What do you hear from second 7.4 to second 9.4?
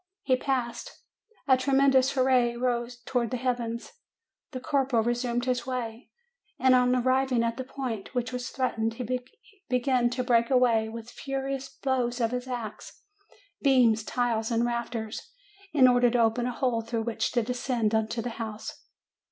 at the point which was threatened, be